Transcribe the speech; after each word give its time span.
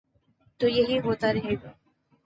تو 0.59 0.67
یہی 0.67 0.97
ہو 0.99 1.13
تا 1.21 1.33
رہے 1.33 1.55
گا۔ 1.63 1.71